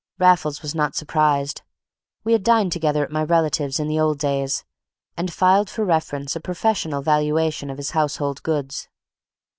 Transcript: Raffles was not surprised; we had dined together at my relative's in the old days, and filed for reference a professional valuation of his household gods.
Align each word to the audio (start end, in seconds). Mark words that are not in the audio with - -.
Raffles 0.17 0.63
was 0.63 0.73
not 0.73 0.95
surprised; 0.95 1.61
we 2.23 2.33
had 2.33 2.41
dined 2.41 2.71
together 2.71 3.03
at 3.03 3.11
my 3.11 3.21
relative's 3.23 3.79
in 3.79 3.87
the 3.87 3.99
old 3.99 4.17
days, 4.17 4.63
and 5.15 5.31
filed 5.31 5.69
for 5.69 5.85
reference 5.85 6.35
a 6.35 6.39
professional 6.39 7.03
valuation 7.03 7.69
of 7.69 7.77
his 7.77 7.91
household 7.91 8.41
gods. 8.41 8.89